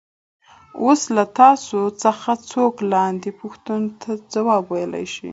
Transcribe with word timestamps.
اوس 0.83 1.01
له 1.15 1.23
تاسو 1.39 1.79
څخه 2.03 2.31
څوک 2.51 2.73
لاندې 2.93 3.29
پوښتنو 3.41 3.89
ته 4.01 4.09
ځواب 4.33 4.63
ویلای 4.73 5.05
شي. 5.15 5.29